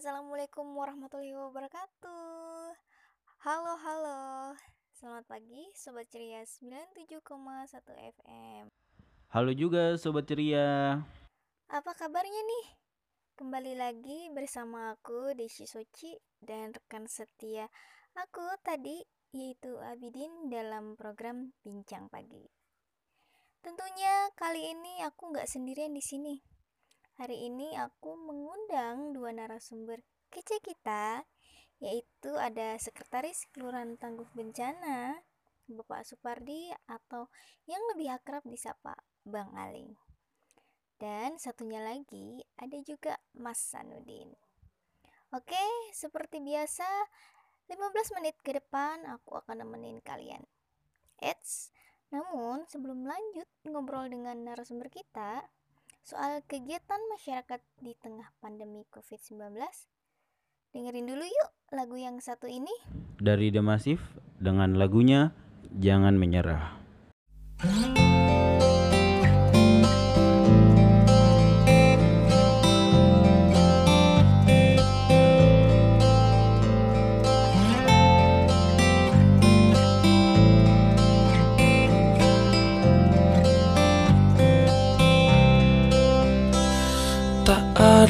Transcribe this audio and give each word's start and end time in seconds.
Assalamualaikum 0.00 0.64
warahmatullahi 0.80 1.36
wabarakatuh 1.36 2.72
Halo 3.44 3.76
halo 3.84 4.56
Selamat 4.96 5.28
pagi 5.28 5.68
Sobat 5.76 6.08
Ceria 6.08 6.40
97,1 6.40 7.20
FM 8.16 8.72
Halo 9.28 9.52
juga 9.52 10.00
Sobat 10.00 10.24
Ceria 10.24 11.04
Apa 11.68 11.92
kabarnya 11.92 12.32
nih? 12.32 12.66
Kembali 13.36 13.76
lagi 13.76 14.32
bersama 14.32 14.96
aku 14.96 15.36
Desi 15.36 15.68
Soci 15.68 16.16
dan 16.40 16.72
rekan 16.72 17.04
setia 17.04 17.68
aku 18.16 18.56
tadi 18.64 19.04
yaitu 19.36 19.76
Abidin 19.84 20.48
dalam 20.48 20.96
program 20.96 21.52
Bincang 21.60 22.08
Pagi. 22.08 22.48
Tentunya 23.60 24.32
kali 24.32 24.64
ini 24.64 25.04
aku 25.04 25.28
nggak 25.28 25.44
sendirian 25.44 25.92
di 25.92 26.00
sini. 26.00 26.49
Hari 27.20 27.52
ini 27.52 27.76
aku 27.76 28.16
mengundang 28.16 29.12
dua 29.12 29.28
narasumber 29.36 30.00
kece 30.32 30.56
kita, 30.64 31.28
yaitu 31.76 32.32
ada 32.40 32.80
Sekretaris 32.80 33.44
Kelurahan 33.52 34.00
Tangguh 34.00 34.24
Bencana, 34.32 35.20
Bapak 35.68 36.08
Supardi 36.08 36.72
atau 36.88 37.28
yang 37.68 37.84
lebih 37.92 38.08
akrab 38.16 38.40
disapa 38.48 38.96
Bang 39.28 39.52
Aling. 39.52 40.00
Dan 40.96 41.36
satunya 41.36 41.84
lagi 41.84 42.40
ada 42.56 42.80
juga 42.80 43.20
Mas 43.36 43.60
Sanudin. 43.68 44.32
Oke, 45.36 45.92
seperti 45.92 46.40
biasa 46.40 46.88
15 47.68 48.16
menit 48.16 48.40
ke 48.40 48.56
depan 48.56 49.04
aku 49.04 49.36
akan 49.44 49.60
nemenin 49.60 50.00
kalian. 50.00 50.40
Eits, 51.20 51.68
namun 52.08 52.64
sebelum 52.64 53.04
lanjut 53.04 53.44
ngobrol 53.68 54.08
dengan 54.08 54.40
narasumber 54.40 54.88
kita, 54.88 55.44
soal 56.10 56.42
kegiatan 56.50 56.98
masyarakat 57.14 57.62
di 57.78 57.94
tengah 58.02 58.34
pandemi 58.42 58.82
COVID-19. 58.90 59.54
Dengerin 60.74 61.06
dulu 61.06 61.22
yuk 61.22 61.50
lagu 61.70 61.94
yang 61.94 62.18
satu 62.18 62.50
ini. 62.50 62.74
Dari 63.22 63.54
The 63.54 63.62
Massive 63.62 64.02
dengan 64.42 64.74
lagunya 64.74 65.30
Jangan 65.70 66.18
Menyerah. 66.18 66.82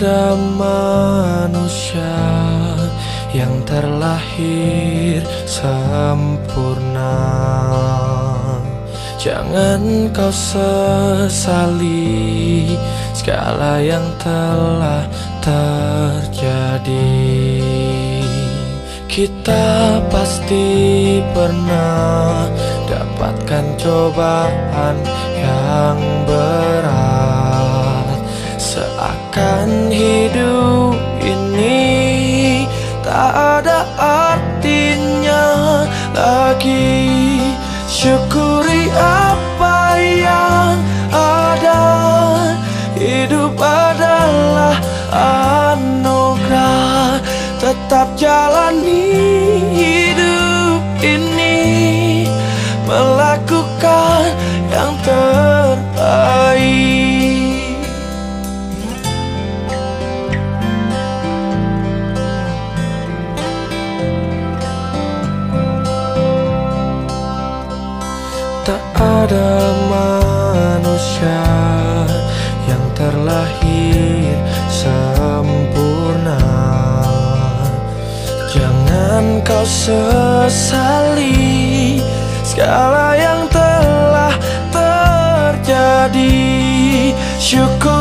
Ada 0.00 0.32
manusia 0.56 2.16
yang 3.36 3.52
terlahir 3.68 5.20
sempurna. 5.44 7.20
Jangan 9.20 10.08
kau 10.08 10.32
sesali 10.32 11.92
segala 13.12 13.84
yang 13.84 14.00
telah 14.16 15.04
terjadi. 15.44 17.20
Kita 19.04 20.00
pasti 20.08 21.20
pernah 21.36 22.48
dapatkan 22.88 23.76
cobaan 23.76 24.96
yang 25.36 26.00
berat 26.24 26.79
sesali 79.70 81.30
segala 82.42 83.14
yang 83.14 83.46
telah 83.54 84.34
terjadi 84.74 86.34
Syukuri 87.38 87.99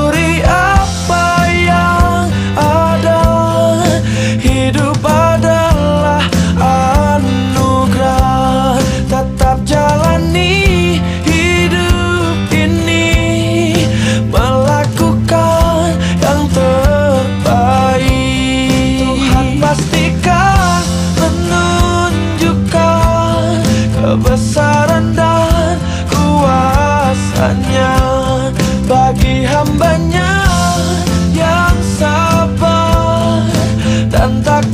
and 34.30 34.44
the 34.44 34.69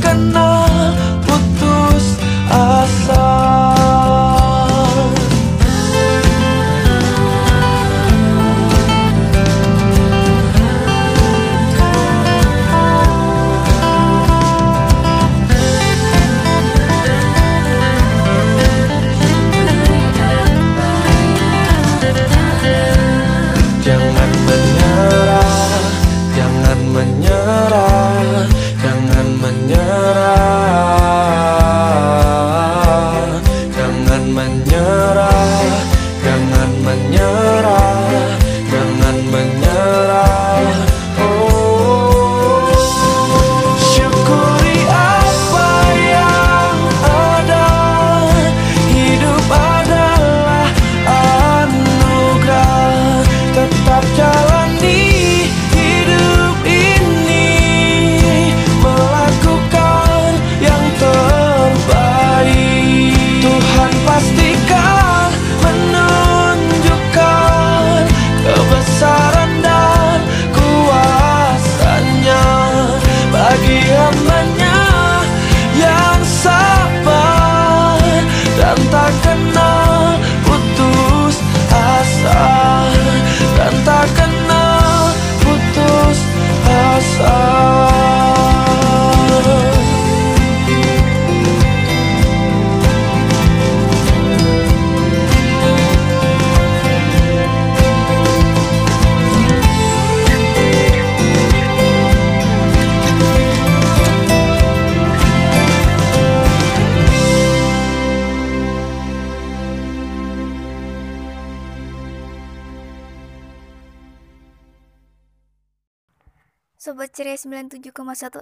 Sobat 116.76 117.08
Ceria 117.16 117.40
97,1 117.40 117.88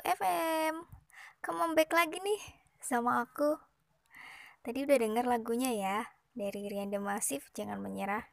FM 0.03 0.75
Come 1.39 1.79
back 1.79 1.95
lagi 1.95 2.19
nih 2.19 2.43
sama 2.83 3.23
aku. 3.23 3.63
Tadi 4.67 4.83
udah 4.83 4.99
denger 4.99 5.23
lagunya 5.23 5.71
ya 5.71 6.03
Dari 6.35 6.67
Rian 6.67 6.91
Massive, 6.99 7.47
Jangan 7.55 7.79
Menyerah. 7.79 8.27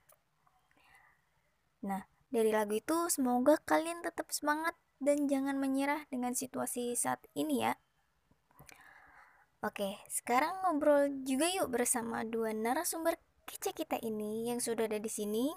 Nah, 1.86 2.09
dari 2.33 2.50
lagu 2.50 2.81
itu 2.81 3.13
semoga 3.13 3.62
kalian 3.62 4.01
tetap 4.01 4.33
semangat 4.33 4.74
dan 4.98 5.30
jangan 5.30 5.62
menyerah 5.62 6.09
dengan 6.09 6.33
situasi 6.33 6.98
saat 6.98 7.21
ini 7.38 7.62
ya. 7.62 7.77
Oke, 9.62 10.01
sekarang 10.09 10.65
ngobrol 10.65 11.13
juga 11.30 11.45
yuk 11.45 11.69
bersama 11.69 12.25
dua 12.25 12.57
narasumber 12.57 13.21
kece 13.45 13.77
kita 13.77 14.01
ini 14.01 14.50
yang 14.50 14.57
sudah 14.57 14.89
ada 14.89 14.98
di 14.98 15.13
sini 15.13 15.53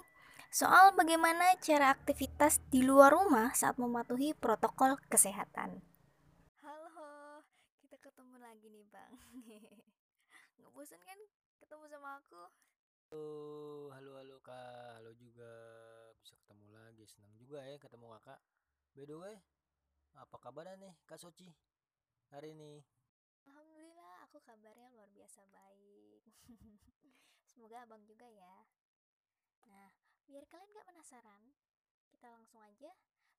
soal 0.55 0.95
bagaimana 0.95 1.59
cara 1.59 1.91
aktivitas 1.91 2.63
di 2.71 2.79
luar 2.79 3.11
rumah 3.11 3.51
saat 3.51 3.75
mematuhi 3.75 4.31
protokol 4.31 4.95
kesehatan. 5.11 5.83
Halo, 6.63 7.43
kita 7.83 7.99
ketemu 7.99 8.39
lagi 8.39 8.71
nih 8.71 8.87
bang. 8.87 9.11
Nggak 10.55 10.71
bosan 10.71 11.03
kan 11.03 11.19
ketemu 11.59 11.83
sama 11.91 12.23
aku? 12.23 12.39
Halo, 13.11 13.27
halo, 13.99 14.11
halo 14.15 14.37
kak, 14.39 15.03
halo 15.03 15.11
juga 15.19 15.51
bisa 16.23 16.39
ketemu 16.39 16.71
lagi, 16.71 17.03
senang 17.03 17.35
juga 17.35 17.59
ya 17.59 17.75
ketemu 17.75 18.15
kakak. 18.15 18.39
By 18.95 19.03
the 19.11 19.15
way, 19.19 19.35
apa 20.15 20.39
kabarnya 20.39 20.79
nih 20.79 20.93
kak 21.03 21.19
Soci 21.19 21.51
hari 22.31 22.55
ini? 22.55 22.79
Alhamdulillah, 23.43 24.23
aku 24.23 24.39
kabarnya 24.39 24.87
luar 24.95 25.11
biasa 25.11 25.43
baik. 25.51 26.23
Semoga 27.51 27.83
abang 27.83 28.07
juga 28.07 28.31
ya. 28.31 28.63
Nah, 29.67 30.04
Biar 30.25 30.41
kalian 30.49 30.73
gak 30.73 30.89
penasaran, 30.89 31.53
kita 32.09 32.33
langsung 32.33 32.57
aja. 32.65 32.89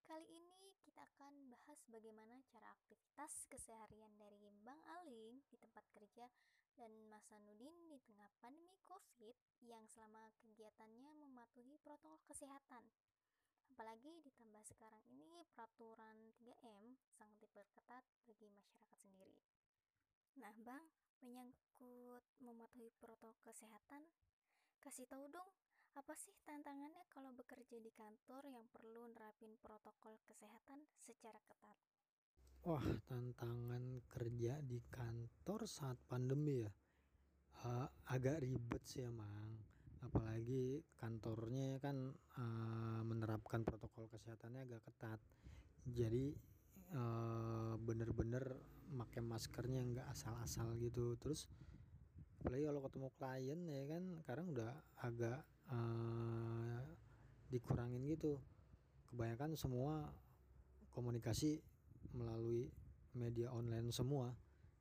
Kali 0.06 0.22
ini 0.30 0.70
kita 0.86 1.02
akan 1.02 1.50
bahas 1.50 1.82
bagaimana 1.90 2.38
cara 2.46 2.70
aktivitas 2.70 3.50
keseharian 3.50 4.14
dari 4.14 4.54
Bang 4.62 4.78
Aling 5.02 5.42
di 5.50 5.58
tempat 5.58 5.82
kerja 5.90 6.30
dan 6.78 6.94
Mas 7.10 7.26
Sanudin 7.26 7.74
di 7.90 7.98
tengah 8.06 8.30
pandemi 8.38 8.78
COVID 8.86 9.34
yang 9.66 9.82
selama 9.90 10.30
kegiatannya 10.38 11.10
mematuhi 11.26 11.74
protokol 11.82 12.22
kesehatan. 12.22 12.86
Apalagi 13.74 14.22
ditambah 14.22 14.62
sekarang 14.62 15.02
ini 15.10 15.42
peraturan 15.50 16.30
3M 16.38 16.94
sangat 17.18 17.42
diperketat 17.42 18.06
bagi 18.30 18.46
masyarakat 18.46 18.98
sendiri. 19.02 19.34
Nah, 20.38 20.54
Bang, 20.62 20.86
menyangkut 21.18 22.22
mematuhi 22.38 22.94
protokol 22.94 23.34
kesehatan, 23.42 24.06
kasih 24.78 25.10
tahu 25.10 25.26
dong 25.34 25.50
apa 25.96 26.12
sih 26.12 26.36
tantangannya 26.44 27.08
kalau 27.08 27.32
bekerja 27.32 27.80
di 27.80 27.88
kantor 27.88 28.44
yang 28.52 28.68
perlu 28.68 29.08
nerapin 29.16 29.56
protokol 29.64 30.20
kesehatan 30.28 30.84
secara 31.00 31.40
ketat? 31.48 31.78
Wah, 32.68 32.84
tantangan 33.08 34.04
kerja 34.04 34.60
di 34.60 34.76
kantor 34.92 35.64
saat 35.64 35.96
pandemi 36.04 36.60
ya. 36.60 36.72
Uh, 37.64 37.88
agak 38.12 38.44
ribet 38.44 38.84
sih 38.84 39.08
emang. 39.08 39.56
Apalagi 40.04 40.84
kantornya 41.00 41.80
kan 41.80 42.12
uh, 42.12 43.00
menerapkan 43.00 43.64
protokol 43.64 44.12
kesehatannya 44.12 44.68
agak 44.68 44.84
ketat. 44.92 45.20
Jadi 45.88 46.36
uh, 46.92 47.80
bener-bener 47.80 48.44
pakai 48.92 49.24
maskernya 49.24 49.80
nggak 49.80 50.12
asal-asal 50.12 50.76
gitu. 50.76 51.16
Terus 51.16 51.48
apalagi 52.44 52.68
kalau 52.68 52.84
ketemu 52.84 53.08
klien 53.16 53.60
ya 53.64 53.84
kan 53.88 54.02
sekarang 54.20 54.46
udah 54.52 54.72
agak 55.00 55.40
uh, 55.72 56.80
dikurangin 57.50 58.04
gitu. 58.06 58.38
Kebanyakan 59.10 59.54
semua 59.54 60.10
komunikasi 60.92 61.62
melalui 62.16 62.70
media 63.14 63.52
online 63.52 63.90
semua. 63.94 64.34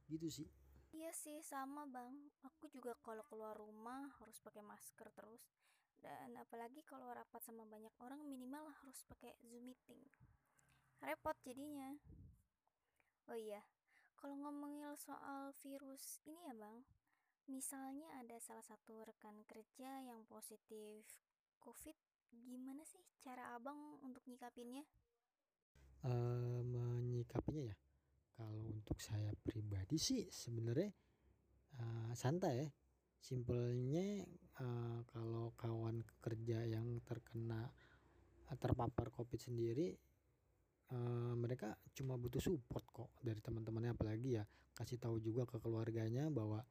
Gitu 0.10 0.28
sih. 0.30 0.48
Iya 0.96 1.12
sih 1.12 1.44
sama 1.44 1.84
bang. 1.86 2.16
Aku 2.48 2.72
juga 2.72 2.96
kalau 3.04 3.24
keluar 3.28 3.56
rumah 3.56 4.10
harus 4.22 4.40
pakai 4.42 4.64
masker 4.64 5.12
terus. 5.14 5.44
Dan 6.00 6.38
apalagi 6.38 6.86
kalau 6.86 7.10
rapat 7.10 7.42
sama 7.42 7.66
banyak 7.66 7.92
orang 8.02 8.22
minimal 8.26 8.70
harus 8.84 9.02
pakai 9.10 9.36
zoom 9.46 9.66
meeting. 9.68 10.02
Repot 11.02 11.36
jadinya. 11.44 11.94
Oh 13.26 13.38
iya 13.38 13.66
kalau 14.26 14.42
ngomongin 14.42 14.90
soal 14.98 15.54
virus 15.62 16.18
ini 16.26 16.50
ya 16.50 16.58
bang 16.58 16.82
misalnya 17.46 18.10
ada 18.22 18.38
salah 18.42 18.66
satu 18.66 19.06
rekan 19.06 19.46
kerja 19.46 20.02
yang 20.02 20.26
positif 20.26 21.06
COVID, 21.62 21.98
gimana 22.46 22.86
sih 22.86 23.02
cara 23.22 23.58
abang 23.58 23.98
untuk 24.06 24.22
nyikapinnya? 24.30 24.86
Uh, 26.06 26.62
menyikapinya 26.62 27.74
ya, 27.74 27.76
kalau 28.38 28.70
untuk 28.70 29.02
saya 29.02 29.34
pribadi 29.42 29.98
sih 29.98 30.30
sebenarnya 30.30 30.94
uh, 31.82 32.14
santai 32.14 32.54
ya. 32.62 32.70
Simpelnya 33.18 34.22
uh, 34.62 35.02
kalau 35.10 35.58
kawan 35.58 36.06
kerja 36.22 36.62
yang 36.70 37.02
terkena 37.02 37.74
terpapar 38.62 39.10
COVID 39.10 39.42
sendiri, 39.42 39.98
uh, 40.94 41.34
mereka 41.34 41.74
cuma 41.98 42.14
butuh 42.22 42.38
support 42.38 42.86
kok 42.94 43.10
dari 43.26 43.42
teman-temannya 43.42 43.98
apalagi 43.98 44.38
ya 44.38 44.44
kasih 44.78 45.02
tahu 45.02 45.18
juga 45.24 45.48
ke 45.50 45.58
keluarganya 45.58 46.30
bahwa 46.30 46.62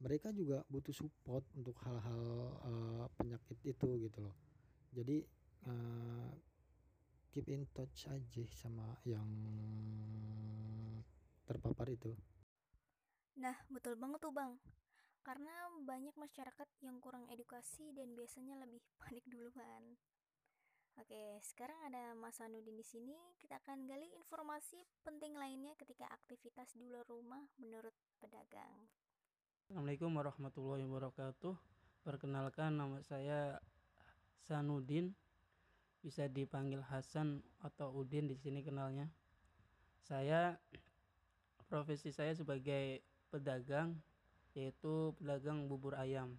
mereka 0.00 0.32
juga 0.32 0.64
butuh 0.72 0.96
support 0.96 1.44
untuk 1.54 1.76
hal-hal 1.84 2.24
uh, 2.64 3.06
penyakit 3.20 3.56
itu 3.64 3.88
gitu 4.00 4.18
loh 4.24 4.36
jadi 4.96 5.22
uh, 5.68 6.32
keep 7.30 7.46
in 7.52 7.68
touch 7.76 8.08
aja 8.08 8.44
sama 8.56 8.96
yang 9.04 9.28
terpapar 11.44 11.92
itu 11.92 12.16
nah 13.36 13.54
betul 13.68 13.94
banget 14.00 14.18
tuh 14.24 14.32
bang 14.32 14.56
karena 15.20 15.52
banyak 15.84 16.16
masyarakat 16.16 16.68
yang 16.80 16.96
kurang 16.98 17.28
edukasi 17.28 17.92
dan 17.92 18.16
biasanya 18.16 18.56
lebih 18.56 18.80
panik 19.00 19.24
duluan 19.28 20.00
Oke, 20.98 21.40
sekarang 21.40 21.80
ada 21.88 22.12
Mas 22.12 22.36
Anudin 22.44 22.76
di 22.76 22.84
sini. 22.84 23.16
Kita 23.40 23.56
akan 23.56 23.88
gali 23.88 24.12
informasi 24.20 24.84
penting 25.00 25.32
lainnya 25.32 25.72
ketika 25.80 26.04
aktivitas 26.12 26.76
di 26.76 26.84
luar 26.84 27.08
rumah 27.08 27.40
menurut 27.56 27.96
pedagang. 28.20 28.84
Assalamualaikum 29.70 30.18
warahmatullahi 30.18 30.82
wabarakatuh. 30.82 31.54
Perkenalkan 32.02 32.74
nama 32.74 32.98
saya 33.06 33.62
Sanudin. 34.42 35.14
Bisa 36.02 36.26
dipanggil 36.26 36.82
Hasan 36.82 37.38
atau 37.62 37.94
Udin 37.94 38.26
di 38.26 38.34
sini 38.34 38.66
kenalnya. 38.66 39.06
Saya 40.02 40.58
profesi 41.70 42.10
saya 42.10 42.34
sebagai 42.34 42.98
pedagang 43.30 43.94
yaitu 44.58 45.14
pedagang 45.22 45.70
bubur 45.70 45.94
ayam. 45.94 46.34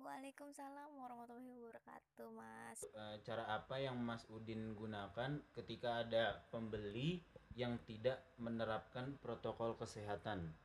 Waalaikumsalam 0.00 0.96
warahmatullahi 0.96 1.60
wabarakatuh, 1.60 2.28
Mas. 2.40 2.88
Eh, 2.88 3.20
cara 3.20 3.44
apa 3.52 3.76
yang 3.76 4.00
Mas 4.00 4.24
Udin 4.32 4.72
gunakan 4.72 5.36
ketika 5.52 6.08
ada 6.08 6.40
pembeli 6.48 7.20
yang 7.52 7.76
tidak 7.84 8.24
menerapkan 8.40 9.20
protokol 9.20 9.76
kesehatan? 9.76 10.56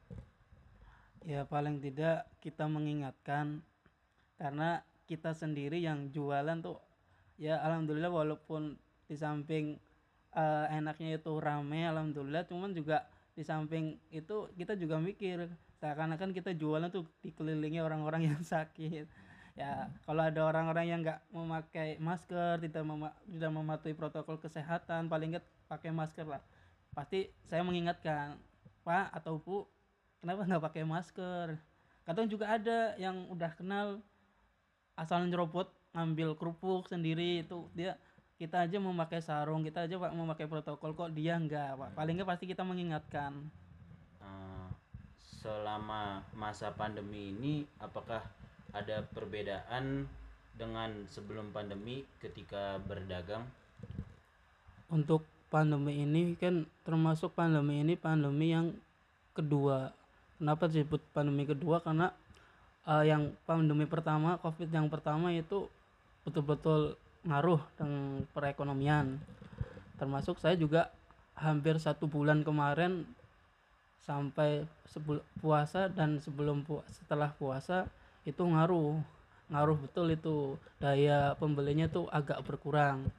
Ya 1.26 1.44
paling 1.50 1.82
tidak 1.82 2.30
kita 2.40 2.70
mengingatkan 2.70 3.66
karena 4.38 4.86
kita 5.10 5.34
sendiri 5.34 5.82
yang 5.82 6.14
jualan 6.14 6.62
tuh 6.62 6.78
ya 7.42 7.60
alhamdulillah 7.66 8.14
walaupun 8.14 8.78
di 9.10 9.16
samping 9.18 9.82
uh, 10.38 10.70
enaknya 10.70 11.18
itu 11.18 11.34
rame 11.42 11.86
alhamdulillah 11.90 12.46
cuman 12.46 12.72
juga 12.78 13.10
di 13.36 13.44
samping 13.44 14.00
itu 14.16 14.48
kita 14.56 14.80
juga 14.80 14.96
mikir 14.96 15.52
seakan-akan 15.84 16.32
kita 16.32 16.56
jualan 16.56 16.88
tuh 16.88 17.04
dikelilingi 17.20 17.84
orang-orang 17.84 18.32
yang 18.32 18.40
sakit. 18.56 19.06
Ya 19.56 19.88
kalau 20.04 20.24
ada 20.24 20.42
orang-orang 20.44 20.86
yang 20.88 21.00
nggak 21.04 21.20
memakai 21.32 21.96
masker 22.00 22.60
tidak 22.60 22.84
mem 22.84 23.08
tidak 23.32 23.52
mematuhi 23.56 23.96
protokol 23.96 24.36
kesehatan 24.40 25.08
paling 25.08 25.36
nggak 25.36 25.46
pakai 25.68 25.92
masker 25.92 26.28
lah. 26.28 26.44
Pasti 26.96 27.32
saya 27.48 27.64
mengingatkan 27.64 28.40
pak 28.84 29.12
atau 29.16 29.40
bu 29.40 29.68
kenapa 30.26 30.42
nggak 30.50 30.66
pakai 30.74 30.84
masker? 30.90 31.48
Kadang 32.02 32.26
juga 32.26 32.50
ada 32.50 32.98
yang 32.98 33.30
udah 33.30 33.54
kenal 33.54 34.02
asal 34.98 35.22
nyerobot 35.22 35.70
ngambil 35.94 36.34
kerupuk 36.34 36.90
sendiri 36.90 37.46
itu 37.46 37.70
dia 37.78 37.94
kita 38.42 38.66
aja 38.66 38.82
memakai 38.82 39.22
sarung 39.22 39.62
kita 39.62 39.86
aja 39.86 39.96
pak 40.02 40.12
memakai 40.18 40.50
protokol 40.50 40.98
kok 40.98 41.14
dia 41.14 41.38
enggak 41.38 41.78
pak? 41.78 41.94
Paling 41.94 42.18
nggak 42.18 42.26
pasti 42.26 42.50
kita 42.50 42.66
mengingatkan. 42.66 43.38
Uh, 44.18 44.66
selama 45.22 46.26
masa 46.34 46.74
pandemi 46.74 47.30
ini 47.30 47.70
apakah 47.78 48.26
ada 48.74 49.06
perbedaan 49.14 50.10
dengan 50.58 51.06
sebelum 51.06 51.54
pandemi 51.54 52.02
ketika 52.18 52.82
berdagang? 52.90 53.46
Untuk 54.90 55.22
pandemi 55.54 56.02
ini 56.02 56.34
kan 56.34 56.66
termasuk 56.82 57.38
pandemi 57.38 57.86
ini 57.86 57.94
pandemi 57.94 58.50
yang 58.50 58.74
kedua 59.38 59.94
kenapa 60.38 60.68
disebut 60.68 61.02
pandemi 61.16 61.48
kedua 61.48 61.80
karena 61.82 62.12
uh, 62.88 63.04
yang 63.04 63.34
pandemi 63.48 63.88
pertama 63.90 64.38
covid 64.40 64.70
yang 64.70 64.88
pertama 64.88 65.34
itu 65.34 65.68
betul-betul 66.26 66.98
ngaruh 67.26 67.62
dengan 67.78 68.26
perekonomian. 68.32 69.18
Termasuk 69.98 70.38
saya 70.38 70.54
juga 70.56 70.94
hampir 71.36 71.78
satu 71.82 72.06
bulan 72.06 72.46
kemarin 72.46 73.04
sampai 74.06 74.70
sebelum 74.86 75.26
puasa 75.42 75.90
dan 75.90 76.22
sebelum 76.22 76.62
pu 76.62 76.86
setelah 76.94 77.34
puasa 77.34 77.90
itu 78.24 78.42
ngaruh. 78.42 79.02
Ngaruh 79.50 79.78
betul 79.82 80.14
itu. 80.14 80.58
Daya 80.78 81.34
pembelinya 81.38 81.90
tuh 81.90 82.06
agak 82.14 82.46
berkurang. 82.46 83.10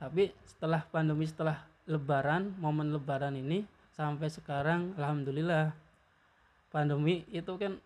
Tapi 0.00 0.32
setelah 0.48 0.84
pandemi 0.88 1.28
setelah 1.28 1.64
lebaran 1.84 2.56
momen 2.56 2.92
lebaran 2.96 3.36
ini 3.36 3.68
sampai 3.92 4.32
sekarang 4.32 4.96
alhamdulillah 4.96 5.76
pandemi 6.74 7.22
itu 7.30 7.54
kan 7.54 7.78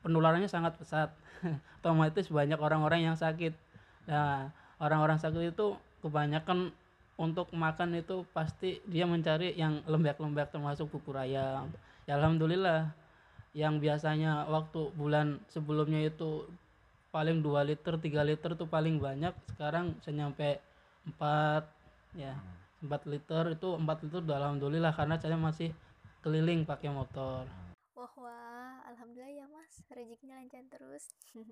penularannya 0.00 0.48
sangat 0.48 0.80
pesat. 0.80 1.12
Otomatis 1.84 2.32
banyak 2.32 2.56
orang-orang 2.56 3.12
yang 3.12 3.16
sakit. 3.20 3.52
Nah 4.08 4.48
orang-orang 4.80 5.20
sakit 5.20 5.52
itu 5.52 5.76
kebanyakan 6.00 6.72
untuk 7.20 7.52
makan 7.52 8.00
itu 8.00 8.24
pasti 8.32 8.80
dia 8.88 9.04
mencari 9.04 9.52
yang 9.56 9.84
lembek-lembek 9.84 10.52
termasuk 10.52 10.88
bubur 10.88 11.20
ayam 11.20 11.68
ya 12.08 12.16
alhamdulillah. 12.16 12.88
Yang 13.52 13.74
biasanya 13.84 14.48
waktu 14.48 14.92
bulan 14.96 15.40
sebelumnya 15.52 16.08
itu 16.08 16.48
paling 17.12 17.40
2 17.40 17.68
liter 17.68 17.94
3 18.00 18.28
liter 18.28 18.50
tuh 18.56 18.68
paling 18.68 18.96
banyak. 18.96 19.32
Sekarang 19.52 19.96
bisa 19.96 20.12
nyampe 20.12 20.60
4 21.04 21.64
ya 22.16 22.36
4 22.84 23.12
liter. 23.12 23.56
Itu 23.56 23.76
4 23.76 24.04
liter 24.04 24.20
udah 24.24 24.36
alhamdulillah 24.40 24.92
karena 24.92 25.16
saya 25.16 25.40
masih 25.40 25.72
keliling 26.20 26.68
pakai 26.68 26.92
motor 26.92 27.48
Wah 28.14 28.86
alhamdulillah 28.86 29.34
ya 29.34 29.46
mas, 29.50 29.82
rezekinya 29.90 30.38
lancar 30.38 30.62
terus. 30.70 31.10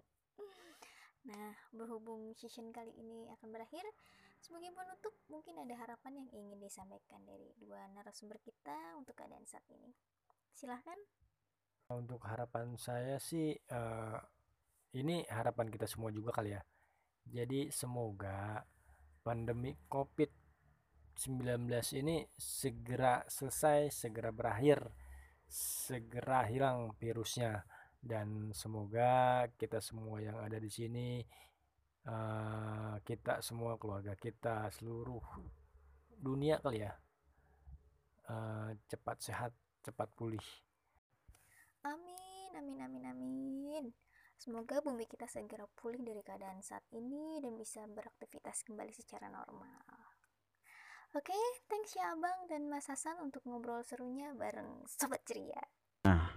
nah, 1.28 1.52
berhubung 1.74 2.30
season 2.38 2.70
kali 2.70 2.94
ini 2.94 3.26
akan 3.34 3.50
berakhir, 3.50 3.82
sebagai 4.38 4.70
penutup 4.70 5.14
mungkin 5.26 5.58
ada 5.58 5.74
harapan 5.74 6.22
yang 6.22 6.28
ingin 6.30 6.62
disampaikan 6.62 7.24
dari 7.26 7.50
dua 7.58 7.90
narasumber 7.90 8.38
kita 8.38 8.94
untuk 8.94 9.18
keadaan 9.18 9.42
saat 9.48 9.66
ini. 9.74 9.90
Silahkan. 10.54 10.96
Untuk 11.90 12.22
harapan 12.24 12.78
saya 12.80 13.18
sih 13.20 13.52
uh, 13.74 14.16
ini 14.94 15.26
harapan 15.26 15.68
kita 15.68 15.90
semua 15.90 16.14
juga 16.14 16.30
kali 16.32 16.54
ya. 16.54 16.62
Jadi 17.24 17.72
semoga 17.72 18.62
pandemi 19.24 19.72
COVID-19 19.88 21.66
ini 22.04 22.24
segera 22.36 23.24
selesai, 23.26 23.88
segera 23.90 24.28
berakhir 24.28 25.03
segera 25.54 26.42
hilang 26.50 26.90
virusnya. 26.98 27.62
Dan 28.04 28.52
semoga 28.52 29.46
kita 29.56 29.80
semua 29.80 30.20
yang 30.20 30.36
ada 30.42 30.60
di 30.60 30.68
sini 30.68 31.24
uh, 32.08 33.00
kita 33.00 33.40
semua 33.40 33.80
keluarga 33.80 34.12
kita 34.16 34.68
seluruh 34.76 35.24
dunia 36.12 36.60
kali 36.60 36.84
ya 36.84 36.92
uh, 38.28 38.70
cepat 38.88 39.16
sehat 39.24 39.52
cepat 39.84 40.08
pulih. 40.16 40.44
Amin 41.84 42.52
amin 42.56 42.80
amin 42.80 43.04
amin. 43.08 43.84
Semoga 44.36 44.84
bumi 44.84 45.08
kita 45.08 45.24
segera 45.24 45.64
pulih 45.72 46.04
dari 46.04 46.20
keadaan 46.20 46.60
saat 46.60 46.84
ini 46.92 47.40
dan 47.40 47.56
bisa 47.56 47.84
beraktivitas 47.88 48.60
kembali 48.68 48.92
secara 48.92 49.32
normal. 49.32 50.03
Oke, 51.14 51.30
okay, 51.30 51.46
thanks 51.70 51.94
ya 51.94 52.10
Abang 52.10 52.50
dan 52.50 52.66
Mas 52.66 52.90
Hasan 52.90 53.14
untuk 53.22 53.46
ngobrol 53.46 53.86
serunya 53.86 54.34
bareng 54.34 54.82
Sobat 54.90 55.22
Ceria. 55.22 55.62
Nah, 56.10 56.34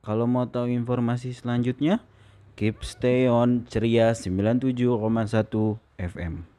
kalau 0.00 0.24
mau 0.24 0.48
tahu 0.48 0.72
informasi 0.72 1.36
selanjutnya, 1.36 2.00
keep 2.56 2.80
stay 2.80 3.28
on 3.28 3.68
Ceria 3.68 4.16
97,1 4.16 4.96
FM. 6.00 6.53